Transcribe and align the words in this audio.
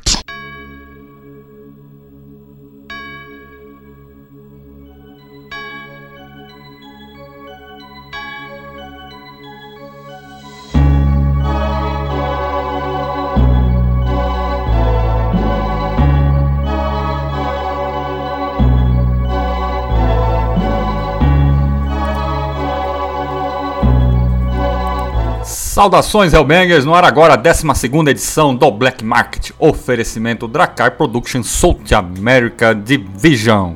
Saudações 25.79 26.35
Hellbangers, 26.35 26.85
no 26.85 26.93
ar 26.93 27.05
agora 27.05 27.35
a 27.35 27.37
12 27.37 27.65
edição 28.11 28.53
do 28.53 28.69
Black 28.69 29.05
Market, 29.05 29.53
oferecimento 29.61 30.49
Dracar 30.49 30.97
Productions 30.97 31.47
South 31.47 31.95
America 31.97 32.75
Division. 32.75 33.75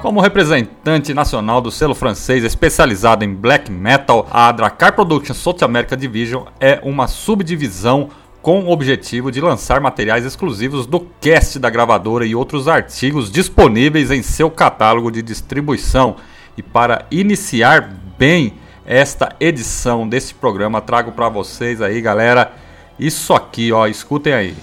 Como 0.00 0.20
representante 0.20 1.12
nacional 1.12 1.60
do 1.60 1.72
selo 1.72 1.96
francês 1.96 2.44
especializado 2.44 3.24
em 3.24 3.34
black 3.34 3.72
metal, 3.72 4.28
a 4.30 4.52
Dracar 4.52 4.94
Productions 4.94 5.38
South 5.38 5.58
America 5.62 5.96
Division 5.96 6.44
é 6.60 6.78
uma 6.84 7.08
subdivisão 7.08 8.08
com 8.40 8.60
o 8.60 8.70
objetivo 8.70 9.32
de 9.32 9.40
lançar 9.40 9.80
materiais 9.80 10.24
exclusivos 10.24 10.86
do 10.86 11.00
cast 11.20 11.58
da 11.58 11.70
gravadora 11.70 12.24
e 12.24 12.36
outros 12.36 12.68
artigos 12.68 13.32
disponíveis 13.32 14.12
em 14.12 14.22
seu 14.22 14.48
catálogo 14.48 15.10
de 15.10 15.20
distribuição. 15.22 16.14
E 16.56 16.62
para 16.62 17.06
iniciar 17.10 17.92
bem 18.18 18.54
esta 18.86 19.34
edição 19.40 20.08
desse 20.08 20.34
programa, 20.34 20.80
trago 20.80 21.12
para 21.12 21.28
vocês 21.28 21.82
aí, 21.82 22.00
galera, 22.00 22.52
isso 22.98 23.34
aqui, 23.34 23.72
ó, 23.72 23.86
escutem 23.86 24.32
aí. 24.32 24.56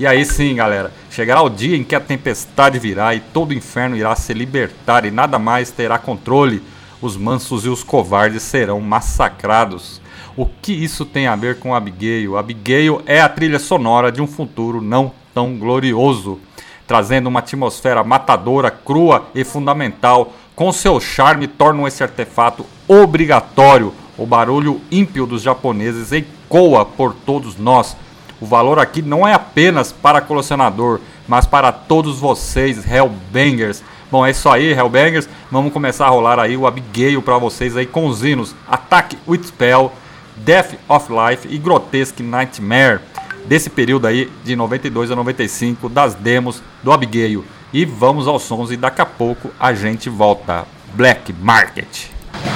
E 0.00 0.06
aí 0.06 0.24
sim, 0.24 0.54
galera, 0.54 0.90
chegará 1.10 1.42
o 1.42 1.50
dia 1.50 1.76
em 1.76 1.84
que 1.84 1.94
a 1.94 2.00
tempestade 2.00 2.78
virá 2.78 3.14
e 3.14 3.20
todo 3.20 3.50
o 3.50 3.54
inferno 3.54 3.94
irá 3.94 4.16
se 4.16 4.32
libertar 4.32 5.04
e 5.04 5.10
nada 5.10 5.38
mais 5.38 5.70
terá 5.70 5.98
controle. 5.98 6.62
Os 7.04 7.18
mansos 7.18 7.66
e 7.66 7.68
os 7.68 7.84
covardes 7.84 8.42
serão 8.42 8.80
massacrados. 8.80 10.00
O 10.34 10.46
que 10.46 10.72
isso 10.72 11.04
tem 11.04 11.26
a 11.26 11.36
ver 11.36 11.58
com 11.58 11.74
Abigail? 11.74 12.38
Abigail 12.38 13.02
é 13.04 13.20
a 13.20 13.28
trilha 13.28 13.58
sonora 13.58 14.10
de 14.10 14.22
um 14.22 14.26
futuro 14.26 14.80
não 14.80 15.12
tão 15.34 15.54
glorioso, 15.58 16.40
trazendo 16.86 17.26
uma 17.26 17.40
atmosfera 17.40 18.02
matadora, 18.02 18.70
crua 18.70 19.26
e 19.34 19.44
fundamental. 19.44 20.32
Com 20.56 20.72
seu 20.72 20.98
charme, 20.98 21.46
tornam 21.46 21.86
esse 21.86 22.02
artefato 22.02 22.64
obrigatório. 22.88 23.92
O 24.16 24.24
barulho 24.24 24.80
ímpio 24.90 25.26
dos 25.26 25.42
japoneses 25.42 26.10
ecoa 26.10 26.86
por 26.86 27.12
todos 27.12 27.58
nós. 27.58 27.94
O 28.40 28.46
valor 28.46 28.78
aqui 28.78 29.02
não 29.02 29.28
é 29.28 29.34
apenas 29.34 29.92
para 29.92 30.22
colecionador, 30.22 31.00
mas 31.28 31.44
para 31.44 31.70
todos 31.70 32.18
vocês, 32.18 32.90
Hellbangers. 32.90 33.82
Bom, 34.14 34.24
é 34.24 34.30
isso 34.30 34.48
aí, 34.48 34.70
Hellbangers. 34.70 35.28
Vamos 35.50 35.72
começar 35.72 36.06
a 36.06 36.08
rolar 36.08 36.38
aí 36.38 36.56
o 36.56 36.68
Abigail 36.68 37.20
para 37.20 37.36
vocês 37.36 37.76
aí 37.76 37.84
com 37.84 38.06
os 38.06 38.22
hinos 38.22 38.54
Attack 38.68 39.18
with 39.26 39.42
Spell, 39.42 39.90
Death 40.36 40.74
of 40.88 41.08
Life 41.12 41.48
e 41.50 41.58
Grotesque 41.58 42.22
Nightmare. 42.22 43.00
Desse 43.44 43.68
período 43.68 44.06
aí 44.06 44.30
de 44.44 44.54
92 44.54 45.10
a 45.10 45.16
95 45.16 45.88
das 45.88 46.14
demos 46.14 46.62
do 46.80 46.92
Abigail. 46.92 47.44
E 47.72 47.84
vamos 47.84 48.28
aos 48.28 48.44
sons 48.44 48.70
e 48.70 48.76
daqui 48.76 49.00
a 49.00 49.06
pouco 49.06 49.50
a 49.58 49.74
gente 49.74 50.08
volta. 50.08 50.64
Black 50.94 51.32
Market. 51.32 52.06
Black 52.40 52.54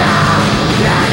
Market. 0.00 1.09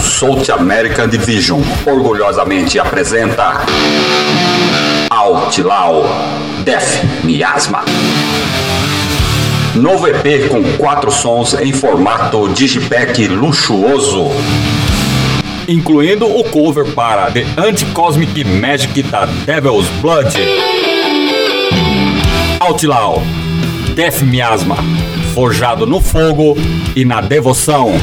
South 0.00 0.50
American 0.50 1.08
Division 1.08 1.60
orgulhosamente 1.86 2.78
apresenta 2.78 3.60
Outlaw 5.10 6.04
Death 6.64 7.04
Miasma. 7.22 7.84
Novo 9.74 10.06
EP 10.08 10.48
com 10.48 10.62
quatro 10.78 11.10
sons 11.10 11.54
em 11.54 11.72
formato 11.72 12.48
digipack 12.48 13.28
luxuoso. 13.28 14.28
Incluindo 15.68 16.26
o 16.26 16.44
cover 16.44 16.92
para 16.94 17.30
The 17.30 17.46
Anti-Cosmic 17.56 18.44
Magic 18.44 19.02
da 19.04 19.26
Devil's 19.26 19.88
Blood. 20.00 20.34
Outlaw 22.60 23.22
Death 23.94 24.22
Miasma, 24.22 24.76
forjado 25.34 25.86
no 25.86 26.00
fogo 26.00 26.56
e 26.96 27.04
na 27.04 27.20
devoção. 27.20 27.94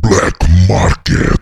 Black 0.00 0.36
Market. 0.68 1.35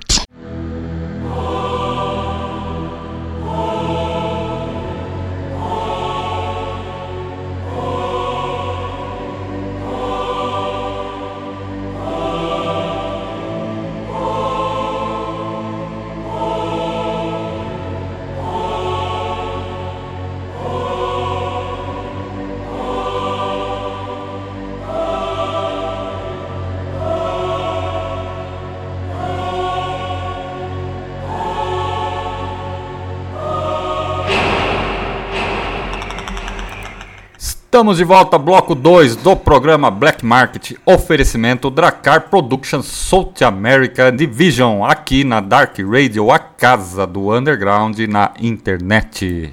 Estamos 37.85 37.99
de 37.99 38.05
volta, 38.05 38.39
bloco 38.39 38.75
2 38.75 39.17
do 39.17 39.37
programa 39.37 39.91
Black 39.91 40.25
Market, 40.25 40.75
oferecimento 40.87 41.69
Dracar 41.69 42.31
Productions 42.31 42.87
South 42.87 43.35
America 43.47 44.11
Division, 44.11 44.83
aqui 44.83 45.23
na 45.23 45.39
Dark 45.39 45.77
Radio, 45.81 46.31
a 46.31 46.39
casa 46.39 47.07
do 47.07 47.31
underground 47.31 47.99
na 48.09 48.33
internet. 48.41 49.53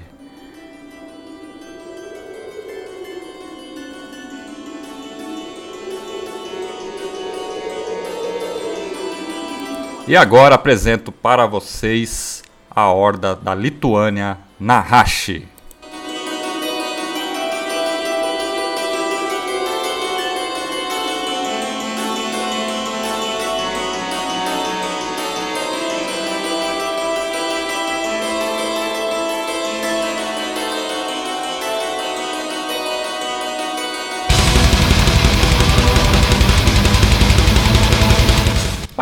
E 10.08 10.16
agora 10.16 10.54
apresento 10.54 11.12
para 11.12 11.44
vocês 11.44 12.42
a 12.70 12.90
horda 12.90 13.36
da 13.36 13.54
Lituânia, 13.54 14.38
Nahashi. 14.58 15.51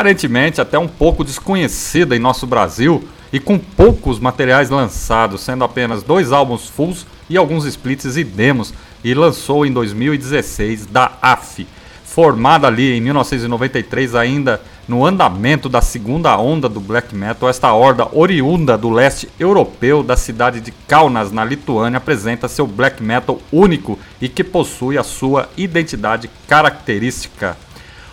Aparentemente 0.01 0.63
até 0.63 0.79
um 0.79 0.89
pouco 0.89 1.23
desconhecida 1.23 2.17
em 2.17 2.19
nosso 2.19 2.47
Brasil 2.47 3.07
e 3.31 3.39
com 3.39 3.59
poucos 3.59 4.19
materiais 4.19 4.71
lançados, 4.71 5.43
sendo 5.43 5.63
apenas 5.63 6.03
dois 6.03 6.33
álbuns 6.33 6.67
fulls 6.71 7.07
e 7.29 7.37
alguns 7.37 7.67
splits 7.67 8.17
e 8.17 8.25
demos, 8.25 8.73
e 9.05 9.13
lançou 9.13 9.67
em 9.67 9.71
2016 9.71 10.87
da 10.87 11.13
AF. 11.21 11.67
Formada 12.03 12.67
ali 12.67 12.97
em 12.97 13.01
1993, 13.03 14.15
ainda 14.15 14.63
no 14.89 15.05
andamento 15.05 15.69
da 15.69 15.83
segunda 15.83 16.37
onda 16.39 16.67
do 16.67 16.81
black 16.81 17.15
metal, 17.15 17.51
esta 17.51 17.71
horda 17.75 18.09
oriunda 18.11 18.79
do 18.79 18.89
leste 18.89 19.29
europeu 19.39 20.03
da 20.03 20.17
cidade 20.17 20.63
de 20.63 20.73
Kaunas, 20.89 21.31
na 21.31 21.45
Lituânia, 21.45 21.99
apresenta 21.99 22.49
seu 22.49 22.67
black 22.67 23.03
metal 23.03 23.39
único 23.53 23.99
e 24.19 24.31
que 24.31 24.43
possui 24.43 24.97
a 24.97 25.05
sua 25.05 25.47
identidade 25.59 26.31
característica. 26.49 27.55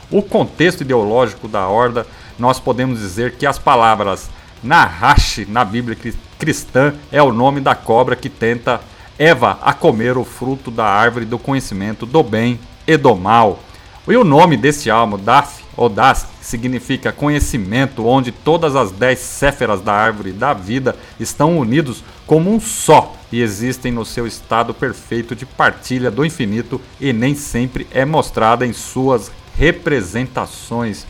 O 0.10 0.22
contexto 0.22 0.82
ideológico 0.82 1.48
da 1.48 1.68
horda, 1.68 2.08
nós 2.40 2.60
podemos 2.60 3.00
dizer 3.00 3.34
que 3.34 3.46
as 3.46 3.60
palavras 3.60 4.30
Nahash 4.64 5.46
na 5.48 5.66
Bíblia 5.66 5.98
cristã 6.40 6.94
é 7.12 7.22
o 7.22 7.34
nome 7.34 7.60
da 7.60 7.76
cobra 7.76 8.16
que 8.16 8.30
tenta 8.30 8.80
Eva 9.20 9.58
a 9.62 9.74
comer 9.74 10.18
o 10.18 10.24
fruto 10.24 10.70
da 10.70 10.86
árvore 10.86 11.26
do 11.26 11.40
conhecimento 11.40 12.06
do 12.06 12.24
bem 12.24 12.60
e 12.86 12.96
do 12.96 13.16
mal. 13.16 13.60
E 14.08 14.16
o 14.16 14.24
nome 14.24 14.56
deste 14.56 14.90
álbum, 14.90 15.18
Daf, 15.18 15.62
ou 15.76 15.90
Das, 15.90 16.26
significa 16.40 17.12
conhecimento, 17.12 18.06
onde 18.06 18.32
todas 18.32 18.76
as 18.76 18.92
dez 18.92 19.20
céferas 19.20 19.82
da 19.82 19.92
árvore 19.92 20.32
da 20.32 20.54
vida 20.54 20.96
estão 21.20 21.58
unidos 21.58 22.04
como 22.26 22.54
um 22.54 22.60
só 22.60 23.14
e 23.32 23.42
existem 23.42 23.92
no 23.92 24.06
seu 24.06 24.26
estado 24.26 24.74
perfeito 24.74 25.36
de 25.36 25.46
partilha 25.46 26.10
do 26.10 26.24
infinito 26.24 26.80
e 27.02 27.12
nem 27.12 27.36
sempre 27.36 27.86
é 27.92 28.06
mostrada 28.06 28.66
em 28.66 28.72
suas 28.72 29.32
representações. 29.58 31.06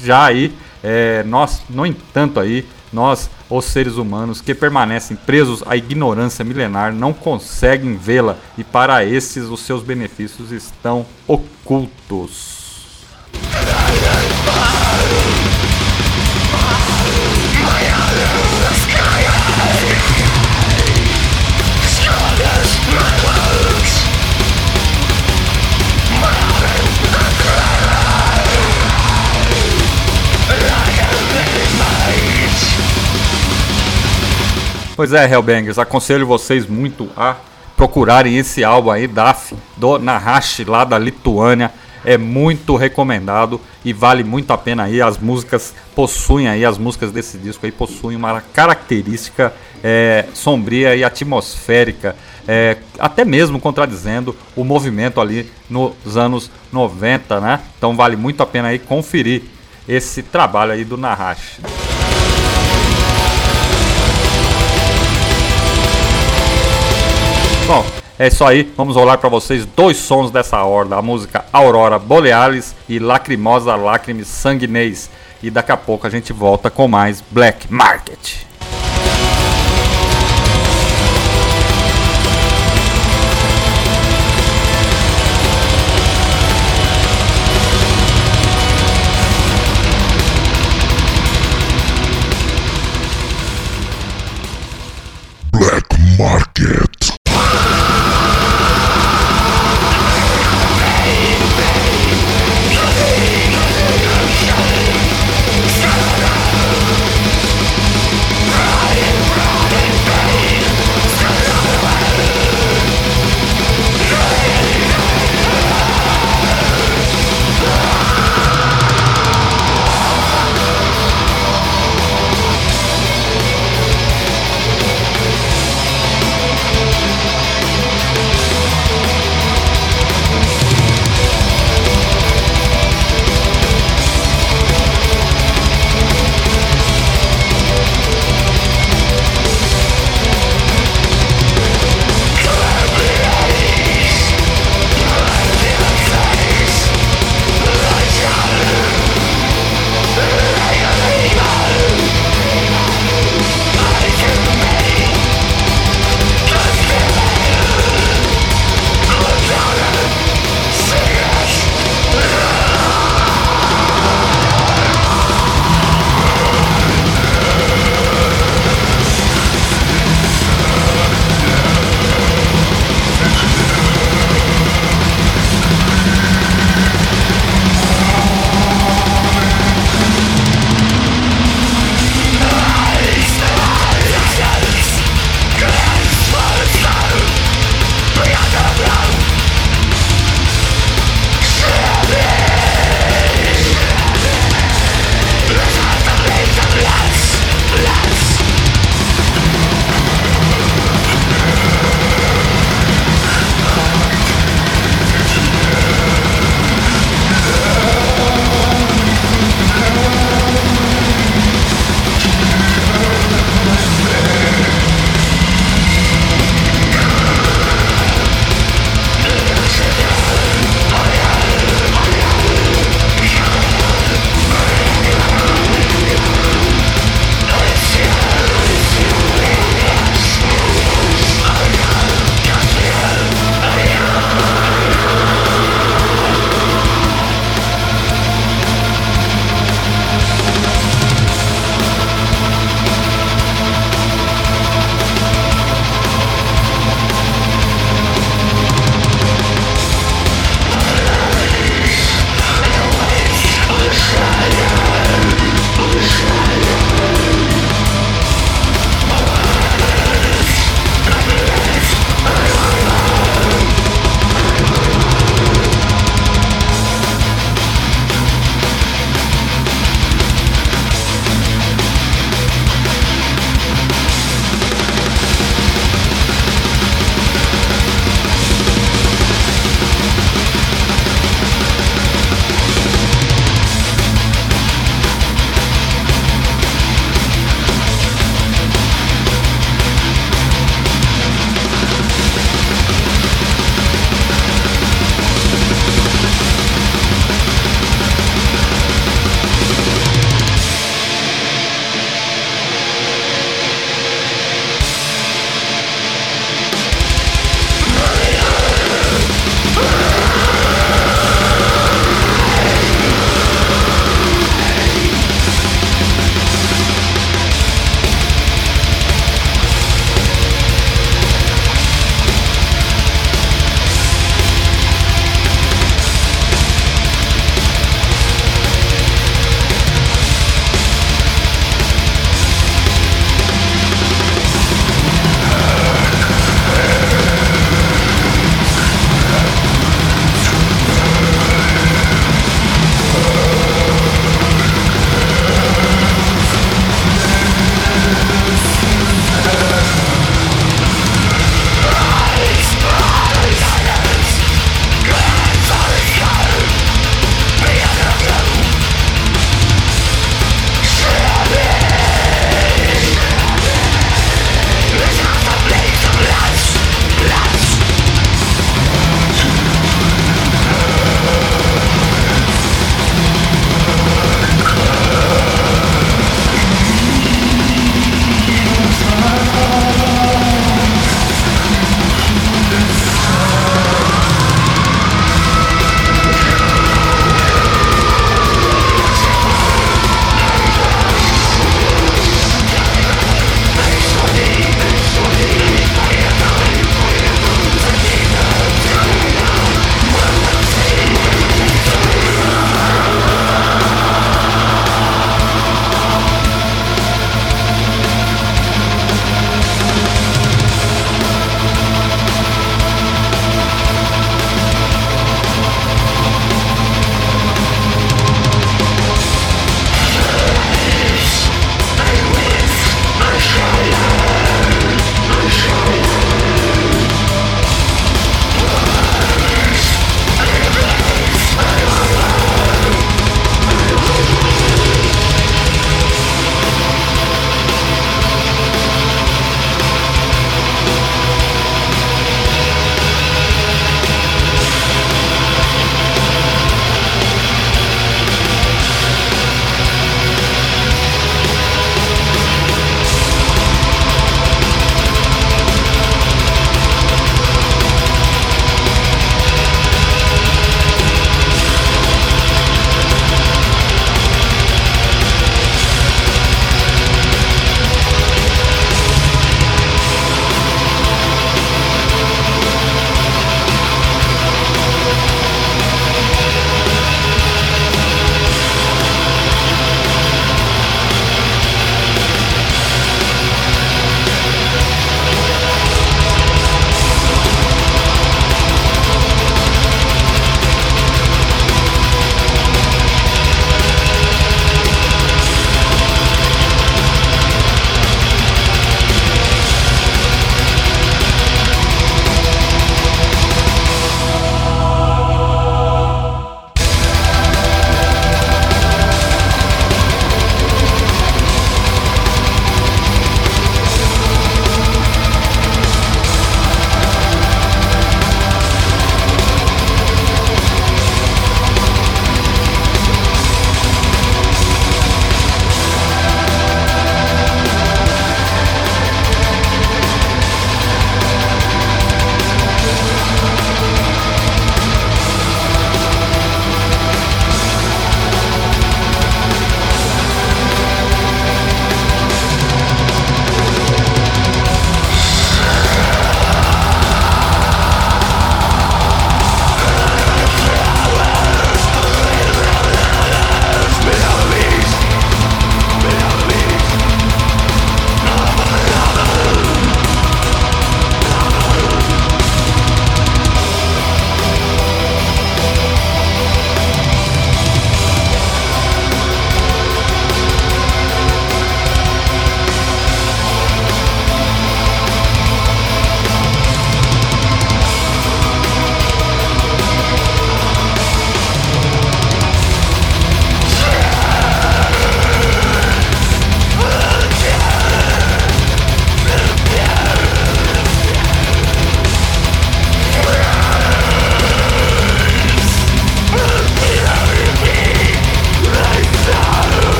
Já 0.00 0.24
aí, 0.24 0.52
é, 0.82 1.22
nós, 1.24 1.62
no 1.68 1.86
entanto, 1.86 2.40
aí, 2.40 2.66
nós, 2.92 3.28
os 3.50 3.64
seres 3.64 3.96
humanos 3.96 4.40
que 4.40 4.54
permanecem 4.54 5.16
presos 5.16 5.62
à 5.66 5.76
ignorância 5.76 6.44
milenar, 6.44 6.92
não 6.92 7.12
conseguem 7.12 7.96
vê-la 7.96 8.36
e 8.56 8.64
para 8.64 9.04
esses 9.04 9.44
os 9.44 9.60
seus 9.60 9.82
benefícios 9.82 10.52
estão 10.52 11.04
ocultos. 11.26 12.64
Pois 34.96 35.12
é, 35.12 35.28
Hellbangers, 35.28 35.76
aconselho 35.76 36.24
vocês 36.24 36.68
muito 36.68 37.08
a 37.16 37.34
procurarem 37.76 38.38
esse 38.38 38.62
álbum 38.62 38.92
aí, 38.92 39.08
DAF, 39.08 39.56
do 39.76 39.98
Nahashi, 39.98 40.62
lá 40.62 40.84
da 40.84 40.96
Lituânia. 40.96 41.72
É 42.04 42.16
muito 42.16 42.76
recomendado 42.76 43.60
e 43.84 43.92
vale 43.92 44.22
muito 44.22 44.52
a 44.52 44.58
pena 44.58 44.84
aí. 44.84 45.02
As 45.02 45.18
músicas 45.18 45.74
possuem 45.96 46.46
aí, 46.46 46.64
as 46.64 46.78
músicas 46.78 47.10
desse 47.10 47.38
disco 47.38 47.66
aí 47.66 47.72
possuem 47.72 48.16
uma 48.16 48.40
característica 48.40 49.52
é, 49.82 50.26
sombria 50.32 50.94
e 50.94 51.02
atmosférica, 51.02 52.14
é, 52.46 52.76
até 52.96 53.24
mesmo 53.24 53.58
contradizendo 53.58 54.36
o 54.54 54.62
movimento 54.62 55.20
ali 55.20 55.50
nos 55.68 56.16
anos 56.16 56.50
90, 56.72 57.40
né? 57.40 57.60
Então 57.76 57.96
vale 57.96 58.14
muito 58.14 58.42
a 58.44 58.46
pena 58.46 58.68
aí 58.68 58.78
conferir 58.78 59.42
esse 59.88 60.22
trabalho 60.22 60.70
aí 60.70 60.84
do 60.84 60.96
Nahashi. 60.96 61.60
É 68.18 68.28
isso 68.28 68.44
aí. 68.44 68.72
Vamos 68.76 68.96
rolar 68.96 69.18
para 69.18 69.28
vocês 69.28 69.66
dois 69.66 69.96
sons 69.96 70.30
dessa 70.30 70.62
horda: 70.62 70.96
a 70.96 71.02
música 71.02 71.44
Aurora 71.52 71.98
Borealis 71.98 72.74
e 72.88 72.98
Lacrimosa 72.98 73.74
Lacrimes 73.74 74.28
Sanguinês. 74.28 75.10
E 75.42 75.50
daqui 75.50 75.72
a 75.72 75.76
pouco 75.76 76.06
a 76.06 76.10
gente 76.10 76.32
volta 76.32 76.70
com 76.70 76.88
mais 76.88 77.22
Black 77.30 77.70
Market. 77.72 78.44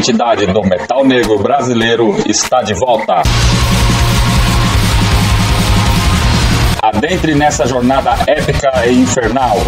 Maior 0.00 0.08
entidade 0.08 0.46
do 0.46 0.62
metal 0.62 1.04
negro 1.04 1.38
brasileiro 1.38 2.16
está 2.26 2.62
de 2.62 2.72
volta. 2.74 3.22
Adentre 6.82 7.34
nessa 7.34 7.66
jornada 7.66 8.14
épica 8.26 8.86
e 8.86 8.94
infernal. 8.94 9.58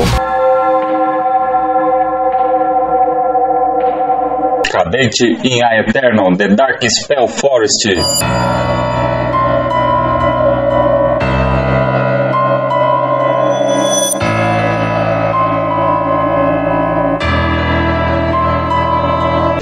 Cadente 4.70 5.26
in 5.44 5.62
a 5.62 5.80
Eternum, 5.80 6.34
The 6.34 6.48
Dark 6.48 6.82
Spell 6.88 7.28
Forest. 7.28 8.91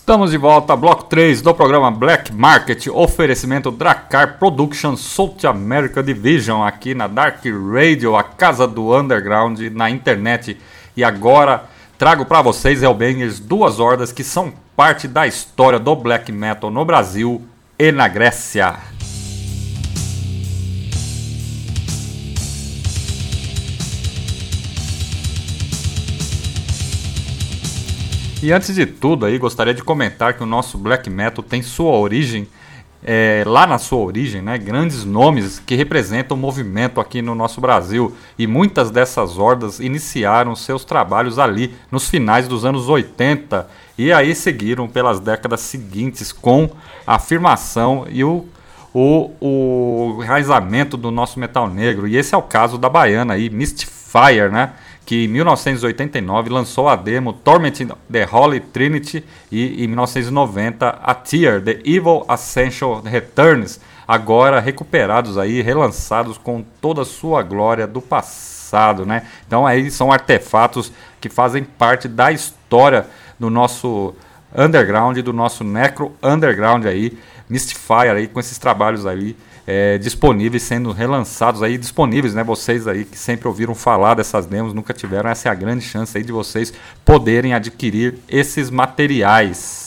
Estamos 0.07 0.31
de 0.31 0.39
volta, 0.39 0.77
bloco 0.77 1.03
3 1.07 1.43
do 1.43 1.53
programa 1.53 1.91
Black 1.91 2.33
Market, 2.33 2.87
oferecimento 2.93 3.73
Dracar 3.73 4.39
Productions 4.39 5.01
South 5.01 5.39
America 5.45 6.01
Division, 6.01 6.63
aqui 6.63 6.95
na 6.95 7.09
Dark 7.09 7.45
Radio, 7.45 8.15
a 8.15 8.23
casa 8.23 8.69
do 8.69 8.97
underground 8.97 9.59
na 9.73 9.91
internet. 9.91 10.57
E 10.97 11.03
agora 11.03 11.65
trago 11.99 12.25
para 12.25 12.41
vocês, 12.41 12.85
Hellbangers, 12.85 13.41
duas 13.41 13.81
hordas 13.81 14.13
que 14.13 14.23
são 14.23 14.53
parte 14.77 15.09
da 15.09 15.27
história 15.27 15.81
do 15.81 15.97
black 15.97 16.31
metal 16.31 16.71
no 16.71 16.85
Brasil 16.85 17.43
e 17.77 17.91
na 17.91 18.07
Grécia. 18.07 18.96
E 28.43 28.53
antes 28.53 28.75
de 28.75 28.85
tudo 28.85 29.25
aí, 29.25 29.39
gostaria 29.39 29.73
de 29.73 29.83
comentar 29.83 30.35
que 30.35 30.43
o 30.43 30.47
nosso 30.47 30.77
black 30.77 31.09
metal 31.09 31.43
tem 31.43 31.63
sua 31.63 31.93
origem 31.93 32.47
é, 33.09 33.45
lá 33.47 33.67
na 33.67 33.79
sua 33.79 34.01
origem, 34.01 34.43
né, 34.43 34.59
grandes 34.59 35.05
nomes 35.05 35.61
que 35.61 35.77
representam 35.77 36.37
o 36.37 36.41
movimento 36.41 37.01
aqui 37.01 37.23
no 37.23 37.37
nosso 37.37 37.61
Brasil 37.61 38.15
e 38.37 38.49
muitas 38.49 38.91
dessas 38.91 39.39
hordas 39.39 39.79
iniciaram 39.79 40.57
seus 40.57 40.85
trabalhos 40.85 41.39
ali 41.39 41.73
nos 41.91 42.09
finais 42.09 42.49
dos 42.49 42.65
anos 42.65 42.89
80 42.89 43.69
e 43.97 44.13
aí 44.13 44.35
seguiram 44.35 44.89
pelas 44.89 45.21
décadas 45.21 45.61
seguintes 45.61 46.33
com 46.33 46.69
a 47.07 47.15
afirmação 47.15 48.07
e 48.11 48.25
o, 48.25 48.45
o, 48.93 49.31
o 49.41 50.21
enraizamento 50.25 50.97
do 50.97 51.13
nosso 51.13 51.39
metal 51.39 51.71
negro. 51.71 52.09
E 52.09 52.17
esse 52.17 52.35
é 52.35 52.39
o 52.39 52.43
caso 52.43 52.77
da 52.77 52.89
baiana 52.89 53.35
aí, 53.35 53.49
Mistfire, 53.49 54.51
né? 54.51 54.73
Que 55.07 55.25
em 55.25 55.29
1989 55.29 56.51
lançou 56.51 56.89
a 56.89 56.97
demo 56.97 57.33
Torment 57.33 57.87
the 58.11 58.29
Holy 58.31 58.59
Trinity 58.59 59.25
e 59.53 59.85
em 59.85 59.87
1990 59.87 60.89
a 60.89 61.15
Tear 61.15 61.63
The 61.63 61.79
Evil 61.85 62.25
Ascension 62.27 63.01
Returns, 63.03 63.79
agora 64.07 64.59
recuperados 64.59 65.39
aí, 65.39 65.63
relançados 65.63 66.37
com 66.37 66.65
toda 66.81 67.03
a 67.03 67.05
sua 67.05 67.45
glória 67.45 67.87
do 67.87 68.03
passado, 68.03 69.07
né? 69.07 69.23
Então 69.47 69.65
aí 69.65 69.93
são 69.93 70.11
artefatos 70.11 70.93
que 71.21 71.29
fazem 71.29 71.63
parte 71.63 72.09
da 72.09 72.33
história 72.33 73.07
do 73.39 73.49
nosso 73.49 74.13
underground, 74.57 75.17
do 75.19 75.33
nosso 75.33 75.63
necro 75.63 76.17
underground 76.21 76.85
aí, 76.85 77.17
Mystifier 77.49 78.17
aí 78.17 78.27
com 78.27 78.41
esses 78.41 78.59
trabalhos 78.59 79.07
aí 79.07 79.37
é, 79.67 79.99
disponíveis, 79.99 80.63
sendo 80.63 80.93
relançados 80.93 81.63
aí, 81.63 81.77
disponíveis, 81.77 82.35
né? 82.35 82.45
Vocês 82.45 82.87
aí 82.87 83.05
que 83.05 83.19
sempre 83.19 83.49
ouviram 83.49 83.75
falar 83.75 84.15
dessas 84.15 84.47
demos, 84.47 84.73
nunca 84.73 84.95
tiveram, 84.95 85.29
essa 85.29 85.49
é 85.49 85.53
a 85.53 85.55
grande 85.55 85.85
chance 85.85 86.17
aí 86.17 86.23
de 86.23 86.33
vocês 86.33 86.73
poderem 87.05 87.53
adquirir 87.53 88.19
esses 88.29 88.71
materiais. 88.71 89.86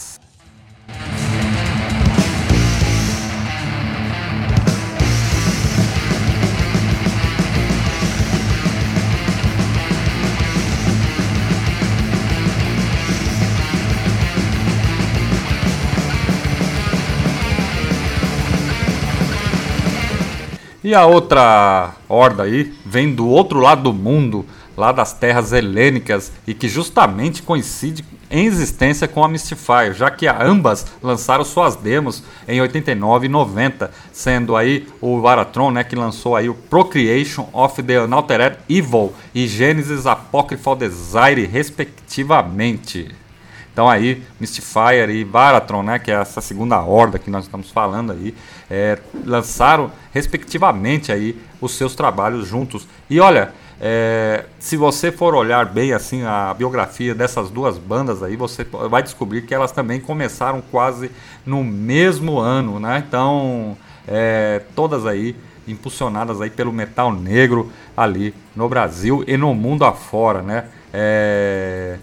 E 20.90 20.94
a 20.94 21.06
outra 21.06 21.92
horda 22.08 22.42
aí 22.42 22.74
vem 22.84 23.14
do 23.14 23.28
outro 23.28 23.60
lado 23.60 23.84
do 23.84 23.92
mundo, 23.92 24.44
lá 24.76 24.90
das 24.90 25.12
terras 25.12 25.52
helênicas, 25.52 26.32
e 26.44 26.52
que 26.52 26.68
justamente 26.68 27.44
coincide 27.44 28.04
em 28.28 28.46
existência 28.46 29.06
com 29.06 29.22
a 29.22 29.28
Mystifier, 29.28 29.94
já 29.94 30.10
que 30.10 30.26
ambas 30.26 30.84
lançaram 31.00 31.44
suas 31.44 31.76
demos 31.76 32.24
em 32.48 32.60
89 32.60 33.26
e 33.26 33.28
90, 33.28 33.88
sendo 34.10 34.56
aí 34.56 34.88
o 35.00 35.20
Varatron, 35.20 35.70
né, 35.70 35.84
que 35.84 35.94
lançou 35.94 36.34
aí 36.34 36.48
o 36.48 36.54
Procreation 36.54 37.48
of 37.52 37.80
the 37.84 38.00
Unaltered 38.00 38.58
Evil 38.68 39.14
e 39.32 39.46
Genesis 39.46 40.06
Apocryphal 40.06 40.74
Desire, 40.74 41.46
respectivamente. 41.46 43.14
Então 43.72 43.88
aí, 43.88 44.24
Mystifier 44.40 45.08
e 45.10 45.24
Baratron, 45.24 45.84
né, 45.84 46.00
que 46.00 46.10
é 46.10 46.14
essa 46.14 46.40
segunda 46.40 46.80
horda 46.80 47.16
que 47.16 47.30
nós 47.30 47.44
estamos 47.44 47.70
falando 47.70 48.10
aí, 48.10 48.34
é, 48.70 48.98
lançaram 49.24 49.90
respectivamente 50.12 51.10
aí 51.10 51.36
os 51.60 51.72
seus 51.72 51.94
trabalhos 51.94 52.46
juntos. 52.46 52.86
E 53.08 53.18
olha, 53.18 53.52
é, 53.80 54.44
se 54.58 54.76
você 54.76 55.10
for 55.10 55.34
olhar 55.34 55.66
bem 55.66 55.92
assim 55.92 56.22
a 56.22 56.54
biografia 56.54 57.14
dessas 57.14 57.50
duas 57.50 57.78
bandas 57.78 58.22
aí, 58.22 58.36
você 58.36 58.64
vai 58.88 59.02
descobrir 59.02 59.42
que 59.42 59.54
elas 59.54 59.72
também 59.72 59.98
começaram 60.00 60.62
quase 60.70 61.10
no 61.44 61.64
mesmo 61.64 62.38
ano, 62.38 62.78
né? 62.78 63.02
Então, 63.06 63.76
é, 64.06 64.62
todas 64.76 65.06
aí 65.06 65.34
impulsionadas 65.66 66.40
aí 66.40 66.50
pelo 66.50 66.72
metal 66.72 67.12
negro 67.12 67.70
ali 67.96 68.34
no 68.54 68.68
Brasil 68.68 69.24
e 69.26 69.36
no 69.36 69.54
mundo 69.54 69.84
afora, 69.84 70.42
né? 70.42 70.64
É, 70.92 71.98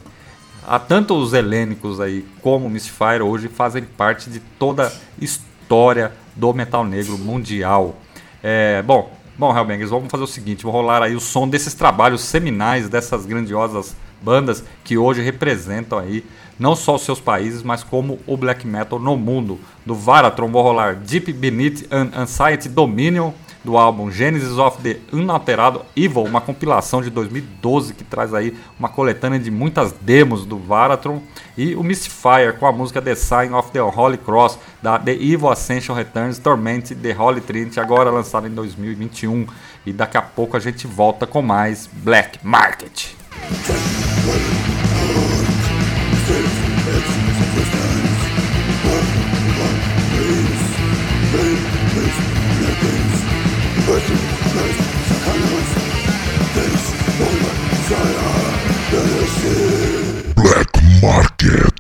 há 0.66 0.80
tanto 0.80 1.16
os 1.16 1.34
helênicos 1.34 2.00
aí 2.00 2.26
como 2.42 2.68
o 2.68 2.70
Mystifier 2.70 3.22
hoje 3.22 3.48
fazem 3.48 3.84
parte 3.84 4.30
de 4.30 4.40
toda 4.40 4.88
a 4.88 4.92
história 5.20 6.12
do 6.38 6.54
metal 6.54 6.86
negro 6.86 7.18
mundial. 7.18 7.98
É, 8.42 8.82
bom, 8.84 9.12
bom, 9.38 9.56
Hellbangers, 9.56 9.90
vamos 9.90 10.10
fazer 10.10 10.24
o 10.24 10.28
seguinte, 10.28 10.64
vou 10.64 10.72
rolar 10.72 11.02
aí 11.02 11.16
o 11.16 11.20
som 11.20 11.48
desses 11.48 11.74
trabalhos 11.74 12.22
seminais 12.22 12.88
dessas 12.88 13.26
grandiosas 13.26 13.96
bandas 14.22 14.64
que 14.84 14.98
hoje 14.98 15.22
representam 15.22 16.00
aí 16.00 16.24
não 16.60 16.76
só 16.76 16.96
os 16.96 17.04
seus 17.04 17.20
países, 17.20 17.62
mas 17.62 17.84
como 17.84 18.20
o 18.26 18.36
black 18.36 18.66
metal 18.66 19.00
no 19.00 19.16
mundo. 19.16 19.60
Do 19.86 19.94
Varatron 19.94 20.50
vou 20.50 20.64
rolar 20.64 20.96
Deep 20.96 21.32
Beneath 21.34 21.86
an 21.92 22.10
Anxiety 22.16 22.68
Dominion, 22.68 23.32
do 23.68 23.78
álbum 23.78 24.10
Genesis 24.10 24.58
of 24.58 24.82
the 24.82 24.96
Unalterado 25.12 25.82
Evil, 25.94 26.24
uma 26.24 26.40
compilação 26.40 27.02
de 27.02 27.10
2012 27.10 27.94
que 27.94 28.04
traz 28.06 28.34
aí 28.34 28.56
uma 28.80 28.88
coletânea 28.88 29.38
de 29.38 29.52
muitas 29.52 29.92
demos 29.92 30.46
do 30.46 30.58
Varatron 30.58 31.22
e 31.58 31.76
o 31.76 31.84
Mystifier 31.84 32.58
com 32.58 32.66
a 32.66 32.72
música 32.72 33.02
The 33.02 33.14
Sign 33.14 33.54
of 33.54 33.70
the 33.72 33.82
Holy 33.82 34.18
Cross 34.20 34.58
da 34.82 34.98
The 34.98 35.12
Evil 35.12 35.50
Ascension 35.50 35.94
Returns 35.94 36.40
Torment 36.40 36.96
the 37.02 37.14
Holy 37.14 37.42
Trinity, 37.42 37.78
agora 37.78 38.10
lançado 38.10 38.48
em 38.48 38.52
2021 38.52 39.46
e 39.86 39.92
daqui 39.92 40.18
a 40.18 40.22
pouco 40.22 40.56
a 40.56 40.62
gente 40.62 40.88
volta 40.88 41.28
com 41.28 41.42
mais 41.42 41.90
Black 41.92 42.40
Market. 42.42 43.08
Black 60.36 60.84
Market. 61.02 61.77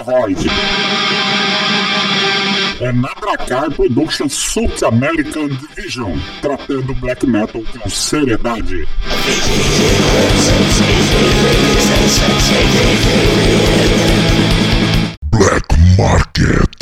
Void. 0.05 0.47
é 2.80 2.93
na 2.93 3.12
Dracar 3.20 3.70
Productions 3.72 4.32
South 4.32 4.82
American 4.86 5.49
Division, 5.49 6.16
tratando 6.41 6.95
black 6.95 7.26
metal 7.26 7.62
com 7.78 7.91
seriedade. 7.91 8.88
Black 15.30 15.66
Market. 15.99 16.80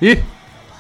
E 0.03 0.19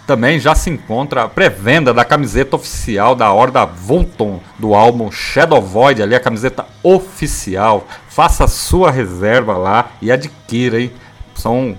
também 0.07 0.41
já 0.41 0.55
se 0.55 0.69
encontra 0.69 1.23
a 1.23 1.29
pré-venda 1.29 1.95
da 1.95 2.05
camiseta 2.05 2.57
oficial 2.57 3.15
da 3.15 3.33
Horda 3.33 3.65
Volton 3.65 4.41
do 4.59 4.75
álbum 4.75 5.11
Shadow 5.11 5.63
Void, 5.63 6.03
ali 6.03 6.15
a 6.15 6.21
camiseta 6.21 6.67
oficial. 6.83 7.87
Faça 8.09 8.47
sua 8.47 8.91
reserva 8.91 9.57
lá 9.57 9.91
e 10.03 10.11
adquira, 10.11 10.81
hein? 10.81 10.93
São 11.35 11.77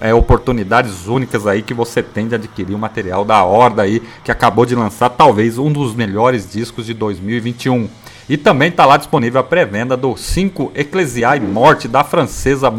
é, 0.00 0.14
oportunidades 0.14 1.06
únicas 1.06 1.46
aí 1.46 1.62
que 1.62 1.74
você 1.74 2.02
tem 2.02 2.28
de 2.28 2.34
adquirir 2.34 2.74
o 2.74 2.78
material 2.78 3.24
da 3.24 3.42
Horda 3.42 3.82
aí, 3.82 4.02
que 4.22 4.30
acabou 4.30 4.64
de 4.64 4.74
lançar 4.74 5.10
talvez 5.10 5.58
um 5.58 5.70
dos 5.70 5.94
melhores 5.94 6.50
discos 6.50 6.86
de 6.86 6.94
2021. 6.94 7.88
E 8.28 8.36
também 8.36 8.68
está 8.68 8.86
lá 8.86 8.96
disponível 8.96 9.40
a 9.40 9.44
pré-venda 9.44 9.96
do 9.96 10.16
5 10.16 10.72
Ecclesiae 10.74 11.40
Morte 11.40 11.86
da 11.86 12.02
francesa 12.02 12.70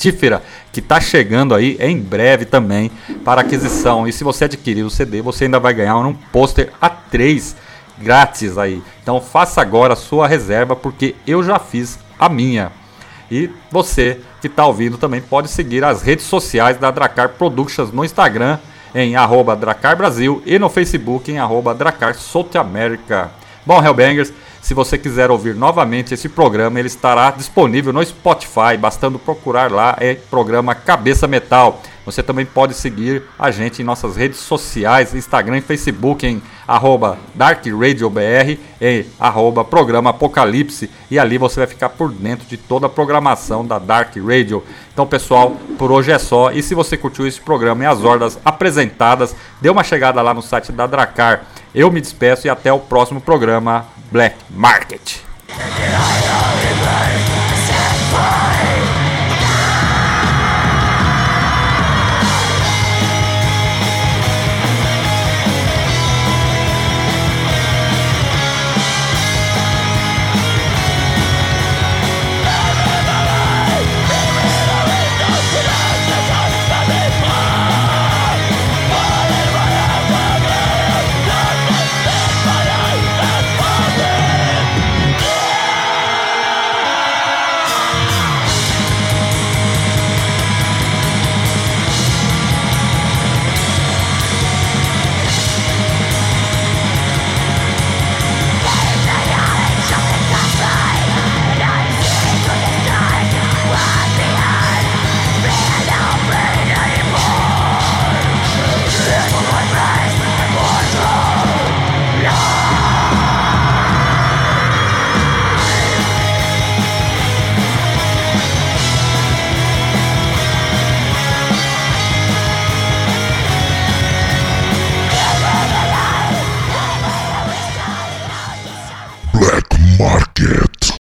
Mortífera, 0.00 0.42
que 0.72 0.80
está 0.80 0.98
chegando 0.98 1.54
aí 1.54 1.76
em 1.78 1.98
breve 1.98 2.46
também 2.46 2.90
para 3.22 3.42
aquisição. 3.42 4.08
E 4.08 4.12
se 4.12 4.24
você 4.24 4.46
adquirir 4.46 4.82
o 4.82 4.88
CD, 4.88 5.20
você 5.20 5.44
ainda 5.44 5.60
vai 5.60 5.74
ganhar 5.74 5.98
um 5.98 6.14
pôster 6.14 6.72
A3 6.80 7.54
grátis 7.98 8.56
aí. 8.56 8.82
Então 9.02 9.20
faça 9.20 9.60
agora 9.60 9.92
a 9.92 9.96
sua 9.96 10.26
reserva, 10.26 10.74
porque 10.74 11.14
eu 11.26 11.42
já 11.42 11.58
fiz 11.58 11.98
a 12.18 12.30
minha. 12.30 12.72
E 13.30 13.50
você 13.70 14.20
que 14.40 14.46
está 14.46 14.64
ouvindo 14.64 14.96
também 14.96 15.20
pode 15.20 15.48
seguir 15.48 15.84
as 15.84 16.00
redes 16.00 16.24
sociais 16.24 16.78
da 16.78 16.90
Dracar 16.90 17.28
Productions 17.30 17.92
no 17.92 18.02
Instagram 18.02 18.58
em 18.94 19.16
arroba 19.16 19.54
Dracar 19.54 19.98
Brasil 19.98 20.42
e 20.46 20.58
no 20.58 20.70
Facebook 20.70 21.30
em 21.30 21.38
arroba 21.38 21.74
Dracar 21.74 22.14
South 22.14 22.56
America. 22.58 23.30
Bom, 23.66 23.82
Hellbangers, 23.82 24.32
se 24.62 24.74
você 24.74 24.96
quiser 24.98 25.30
ouvir 25.30 25.54
novamente 25.54 26.14
esse 26.14 26.28
programa, 26.28 26.78
ele 26.78 26.86
estará 26.86 27.30
disponível 27.30 27.92
no 27.92 28.04
Spotify, 28.04 28.76
bastando 28.78 29.18
procurar 29.18 29.70
lá, 29.70 29.96
é 29.98 30.14
programa 30.14 30.74
Cabeça 30.74 31.26
Metal. 31.26 31.82
Você 32.04 32.22
também 32.22 32.46
pode 32.46 32.74
seguir 32.74 33.22
a 33.38 33.50
gente 33.50 33.82
em 33.82 33.84
nossas 33.84 34.16
redes 34.16 34.38
sociais, 34.38 35.14
Instagram 35.14 35.58
e 35.58 35.60
Facebook 35.60 36.26
em 36.26 36.42
arroba 36.66 37.18
DarkRadioBR 37.34 38.58
e 38.80 39.04
arroba 39.18 39.64
Programa 39.64 40.10
Apocalipse 40.10 40.90
e 41.10 41.18
ali 41.18 41.36
você 41.36 41.60
vai 41.60 41.66
ficar 41.66 41.90
por 41.90 42.10
dentro 42.10 42.46
de 42.46 42.56
toda 42.56 42.86
a 42.86 42.88
programação 42.88 43.66
da 43.66 43.78
Dark 43.78 44.16
Radio. 44.16 44.64
Então 44.92 45.06
pessoal, 45.06 45.56
por 45.78 45.92
hoje 45.92 46.10
é 46.10 46.18
só 46.18 46.50
e 46.50 46.62
se 46.62 46.74
você 46.74 46.96
curtiu 46.96 47.26
esse 47.26 47.40
programa 47.40 47.84
e 47.84 47.86
as 47.86 48.02
ordens 48.02 48.38
apresentadas, 48.44 49.34
dê 49.60 49.68
uma 49.68 49.84
chegada 49.84 50.22
lá 50.22 50.32
no 50.32 50.42
site 50.42 50.72
da 50.72 50.86
Dracar. 50.86 51.44
Eu 51.74 51.90
me 51.90 52.00
despeço 52.00 52.46
e 52.46 52.50
até 52.50 52.72
o 52.72 52.80
próximo 52.80 53.20
programa 53.20 53.86
Black 54.10 54.36
Market. 54.50 55.18